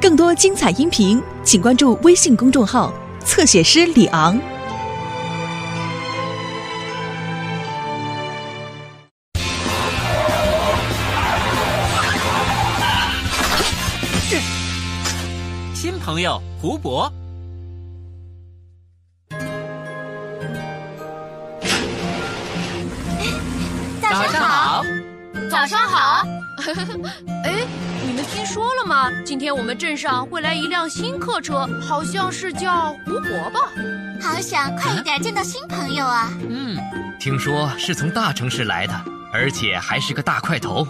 [0.00, 2.92] 更多精彩音频，请关注微信公众号
[3.24, 4.38] “侧写师李昂”。
[15.74, 17.10] 新朋友胡博，
[24.02, 24.84] 早上好。
[25.50, 26.26] 早上好，
[27.44, 29.10] 哎，你们听说了吗？
[29.24, 33.60] 今天我们镇上会来一辆新客车，好像是叫胡伯吧？
[34.22, 36.32] 好想快一点见到新朋友啊！
[36.48, 36.78] 嗯，
[37.18, 38.94] 听说是从大城市来的，
[39.32, 40.86] 而且还是个大块头。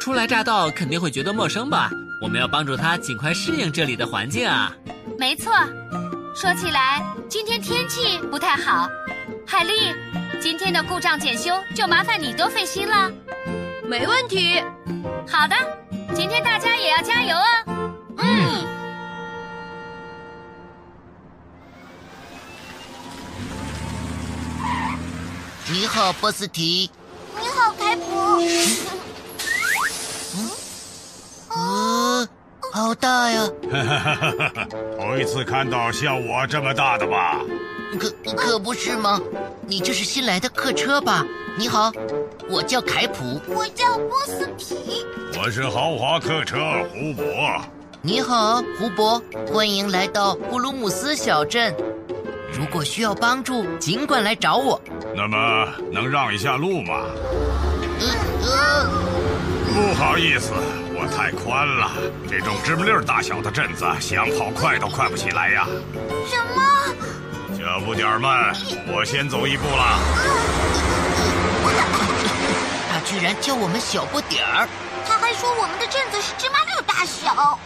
[0.00, 1.90] 初来乍到肯定会觉得陌生吧？
[2.22, 4.72] 我们要帮助他尽快适应这里的环境啊！
[5.18, 5.52] 没错，
[6.34, 8.88] 说起来，今天天气不太好。
[9.44, 9.92] 海丽，
[10.40, 13.10] 今天的故障检修就麻烦你多费心了。
[13.84, 14.62] 没问题。
[15.26, 15.56] 好的，
[16.18, 17.94] 今天大家也要加油哦。
[18.16, 18.66] 嗯。
[25.70, 26.90] 你好，波斯提。
[27.40, 28.40] 你好，凯普。
[30.34, 30.50] 嗯。
[31.50, 32.28] 呃，
[32.72, 33.48] 好大呀！
[33.70, 34.66] 哈哈哈哈哈！
[34.98, 37.38] 头一次看到像我这么大的吧？
[37.96, 39.20] 可可不是吗？
[39.66, 41.24] 你这是新来的客车吧？
[41.56, 41.90] 你好，
[42.48, 43.40] 我叫凯普。
[43.48, 45.06] 我叫波斯皮。
[45.40, 46.58] 我是豪华客车
[46.92, 47.24] 胡博。
[48.02, 49.20] 你好，胡博，
[49.52, 51.74] 欢迎来到布鲁姆斯小镇。
[52.52, 54.80] 如果需要帮助，尽管来找我。
[55.14, 57.04] 那么，能让一下路吗？
[58.00, 58.06] 呃
[58.44, 58.90] 呃，
[59.74, 60.52] 不好意思，
[60.94, 61.90] 我太宽了。
[62.30, 65.66] 这种芝麻粒大小的镇子，想跑快都快不起来呀。
[66.26, 66.62] 什么？
[67.68, 69.98] 脚步点慢，我先走一步了。
[72.90, 74.66] 他居然叫我们小不点儿，
[75.06, 77.58] 他还说我们的镇子是芝麻粒大小。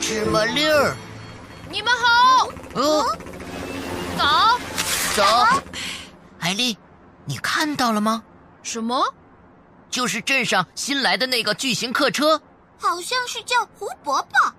[0.00, 0.96] 芝麻粒儿。
[1.70, 2.48] 你们好。
[2.74, 3.04] 嗯，
[4.16, 4.24] 走。
[5.14, 5.22] 走。
[6.38, 6.78] 艾丽，
[7.26, 8.22] 你看到了吗？
[8.62, 9.12] 什么？
[9.90, 12.40] 就是镇上新来的那个巨型客车，
[12.78, 14.54] 好像是叫胡伯伯？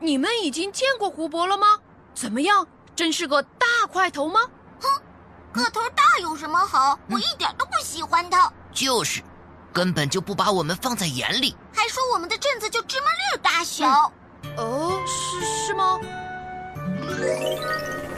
[0.00, 1.66] 你们已经见过胡伯了吗？
[2.14, 2.66] 怎么样？
[2.96, 3.42] 真是个
[3.84, 4.40] 大块头吗？
[4.80, 4.88] 哼，
[5.52, 6.98] 个头大有什么好？
[7.10, 8.50] 我一点都不喜欢他。
[8.72, 9.20] 就是，
[9.74, 14.10] 根本就不把我们放在眼里，还说我们的镇子就芝麻粒大小。
[14.56, 16.00] 哦，是是吗？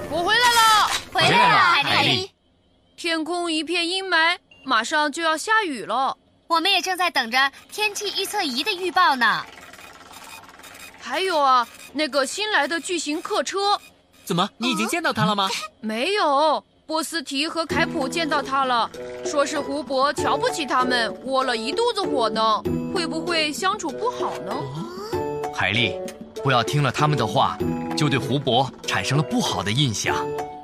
[0.08, 2.30] 我回来了，回来了，海丽。
[2.96, 6.16] 天空一片阴霾，马上就要下雨了。
[6.46, 9.44] 我们也正在等着天气预测仪的预报呢。
[11.00, 13.80] 还有啊，那个新来的巨型客车，
[14.26, 14.48] 怎么？
[14.58, 15.48] 你已经见到他了吗？
[15.80, 18.90] 没有，波斯提和凯普见到他了，
[19.24, 22.60] 说是胡伯瞧不起他们，窝了一肚子火呢。
[22.94, 24.54] 会不会相处不好呢？
[25.54, 25.92] 海丽，
[26.42, 27.56] 不要听了他们的话，
[27.96, 30.16] 就对胡伯产生了不好的印象。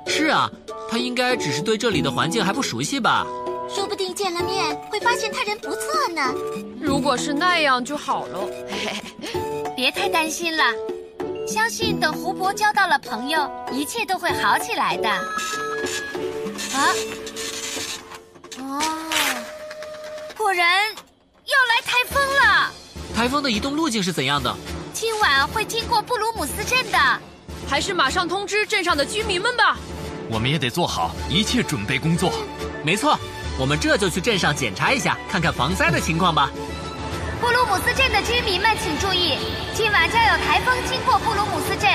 [0.07, 0.49] 是啊，
[0.89, 3.25] 他应该只是对这里的环境还不熟悉吧？
[3.69, 6.33] 说不定见了面会发现他人不错呢。
[6.81, 8.39] 如果是那样就好了。
[9.75, 10.63] 别太担心了，
[11.45, 15.09] 相信等胡伯交到了朋友，一切都会好起来的。
[15.09, 15.19] 啊，
[18.59, 18.81] 哦，
[20.37, 20.85] 果然
[21.45, 22.71] 要来台风了。
[23.15, 24.55] 台风的移动路径是怎样的？
[24.93, 26.97] 今晚会经过布鲁姆斯镇的。
[27.67, 29.77] 还是马上通知镇上的居民们吧。
[30.29, 32.31] 我们也得做好一切准备工作。
[32.83, 33.17] 没错，
[33.59, 36.49] 我们这就去镇上检查一下，看看防灾的情况吧。
[37.43, 39.37] 布鲁姆斯镇的居民们请注意，
[39.73, 41.91] 今晚将有台风经过布鲁姆斯镇，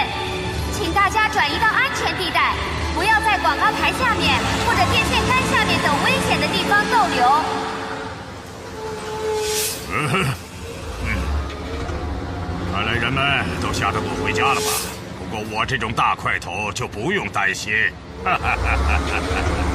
[0.76, 2.53] 请大家转移到安全地带，
[2.94, 7.25] 不要在广告牌下面或者电线杆下面等危险的地方逗留。
[9.91, 10.37] 嗯
[11.06, 11.16] 嗯，
[12.70, 14.66] 看来人们都吓得不回家了吧？
[15.19, 17.72] 不过我这种大块头就不用担心。
[18.22, 19.68] 哈哈哈哈哈哈！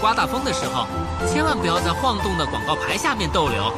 [0.00, 0.86] 刮大风的时候，
[1.28, 3.70] 千万不要在晃动的广告牌下面逗留，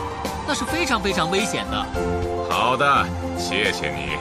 [0.46, 1.84] 那是非常非常危险的。
[2.48, 4.16] 好的，谢谢你。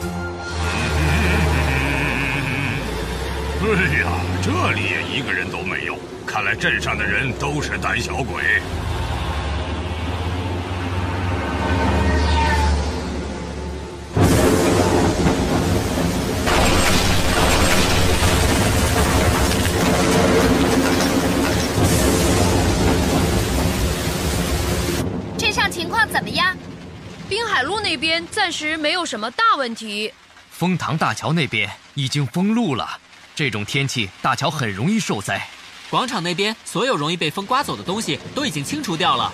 [3.64, 3.68] 哎
[4.02, 4.10] 呀，
[4.42, 5.96] 这里也一个人都没有，
[6.26, 8.60] 看来镇上的人都是胆小鬼。
[28.02, 30.12] 边暂时没有什么大问题。
[30.50, 33.00] 丰塘大桥那边已经封路了，
[33.36, 35.48] 这种天气大桥很容易受灾。
[35.90, 39.32] 广场那边所有容易被风刮走的东西都已经清除掉了。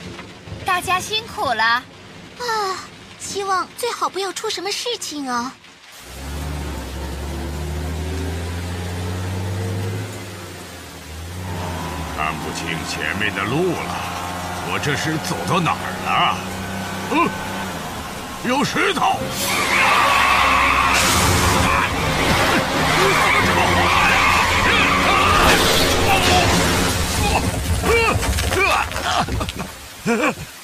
[0.65, 1.63] 大家辛苦了。
[1.63, 1.83] 啊，
[3.19, 5.53] 希望最好不要出什么事情啊！
[12.17, 13.95] 看不清前面的路了，
[14.69, 16.37] 我这是走到哪儿了？
[17.11, 17.29] 嗯，
[18.43, 19.17] 有石头！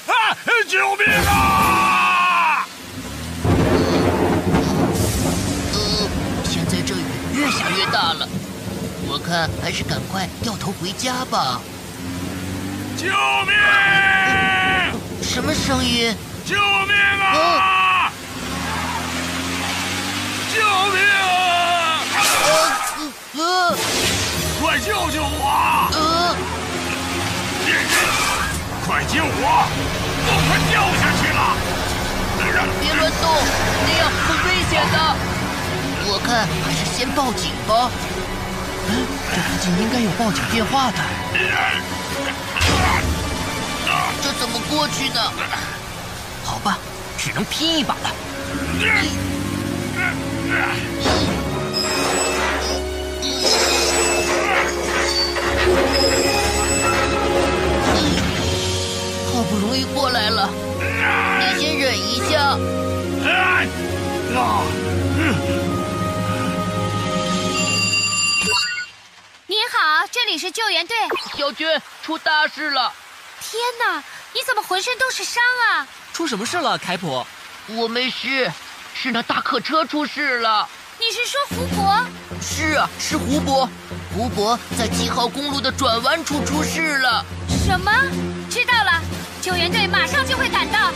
[0.07, 0.37] 啊！
[0.67, 2.65] 救命啊！
[5.73, 6.09] 呃，
[6.45, 7.03] 现在这雨
[7.33, 8.27] 越下越大了，
[9.07, 11.61] 我看还是赶快掉头回家吧。
[12.97, 13.07] 救
[13.45, 13.53] 命！
[15.21, 16.15] 什么声音？
[16.45, 18.11] 救命啊！
[20.53, 20.59] 救
[20.91, 22.03] 命啊！
[23.35, 23.39] 呃
[24.59, 25.87] 快救救我！
[25.93, 26.35] 呃，
[28.85, 29.45] 快救我！
[30.25, 31.39] 我快掉下去了！
[32.81, 33.23] 别乱动，
[33.87, 34.95] 那样很危险的。
[36.05, 36.27] 我看
[36.65, 37.71] 还是先报警吧。
[38.89, 38.91] 嗯，
[39.33, 40.97] 这附近应该有报警电话的。
[44.21, 45.19] 这怎么过去呢？
[46.43, 46.77] 好吧，
[47.17, 48.11] 只能拼一把了。
[59.31, 60.49] 好不容易过来了，
[61.39, 62.57] 你先忍一下。
[69.47, 70.95] 你好，这里是救援队。
[71.37, 71.67] 小军，
[72.03, 72.91] 出大事了！
[73.41, 74.03] 天哪，
[74.33, 75.87] 你怎么浑身都是伤啊？
[76.13, 77.25] 出什么事了，凯普？
[77.67, 78.51] 我没事，
[78.93, 80.69] 是那大客车出事了。
[80.99, 82.05] 你是说胡伯？
[82.39, 83.67] 是啊，是胡伯，
[84.15, 87.25] 胡伯在七号公路的转弯处出事了。
[87.65, 87.91] 什么？
[88.47, 89.01] 知道了，
[89.41, 90.91] 救援队马上就会赶到。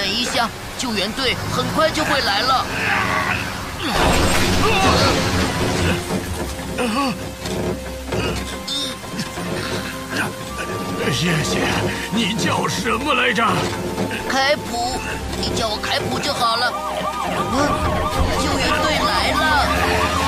[0.00, 0.48] 忍一下，
[0.78, 2.64] 救援队很快就会来了。
[11.12, 11.58] 谢谢。
[12.14, 13.44] 你叫什么来着？
[14.30, 14.98] 凯普，
[15.38, 16.72] 你叫我凯普就好了。
[17.52, 17.68] 嗯，
[18.42, 20.19] 救援队来了。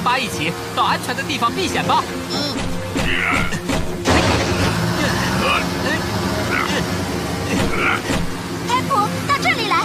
[0.00, 2.02] 你和安巴一起到安全的地方避险吧。
[2.30, 2.56] 嗯，
[8.66, 8.96] 开普，
[9.28, 9.84] 到这里来。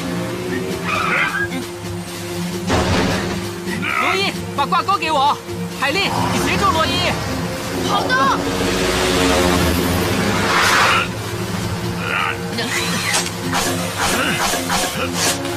[4.01, 5.37] 罗伊，把挂钩给我。
[5.81, 7.11] 海莉，你协助罗伊。
[7.89, 8.15] 好的。
[15.47, 15.54] 哎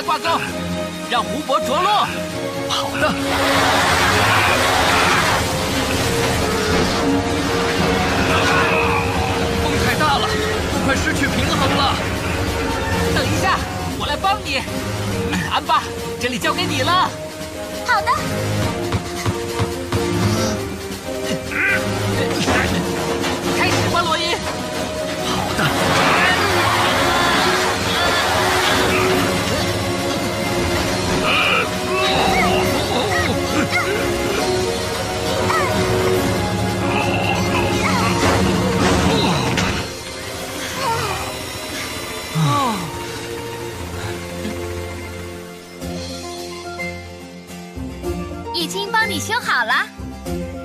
[0.00, 0.40] 下挂钩，
[1.10, 2.06] 让湖泊着落。
[2.70, 3.12] 好的。
[9.62, 10.26] 风太大了，
[10.72, 11.94] 都快失去平衡了。
[13.14, 13.58] 等一下，
[13.98, 14.62] 我来帮你。
[15.52, 15.82] 安巴，
[16.18, 17.10] 这里交给你了。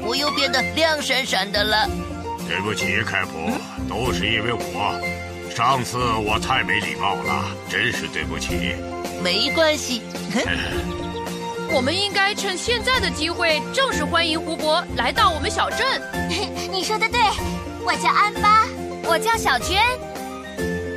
[0.04, 1.90] 湖又变得亮闪闪的了。
[2.48, 3.52] 对不起，凯普，
[3.90, 5.00] 都是因为我。
[5.56, 8.76] 上次我太没礼貌了，真是对不起。
[9.24, 10.04] 没关系，
[11.72, 15.80] 我们应该趁现在的机会，正式欢迎胡博来到我们小镇。
[16.72, 17.20] 你说的对，
[17.84, 18.68] 我叫安巴，
[19.04, 19.82] 我叫小娟，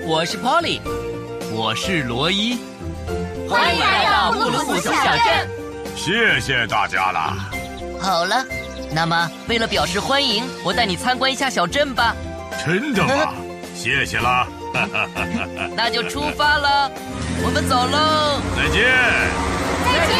[0.07, 0.81] 我是 Polly，
[1.53, 2.59] 我是罗伊，
[3.49, 5.49] 欢迎来到布鲁姆小镇。
[5.97, 7.58] 谢谢大家了。
[8.01, 8.45] 好了，
[8.93, 12.15] 那么为了表示欢迎，我带你参观一下小镇吧。
[12.65, 13.35] 真的吗？
[13.75, 14.47] 谢谢啦。
[15.77, 16.91] 那就出发了，
[17.43, 18.41] 我们走喽。
[18.57, 18.85] 再见。
[19.85, 20.17] 再见。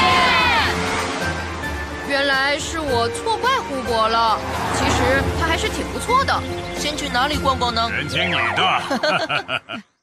[2.09, 4.39] 原来是我错怪胡博了，
[4.75, 6.43] 其实他还是挺不错的。
[6.79, 7.89] 先去哪里逛逛呢？
[7.91, 8.63] 全听你的。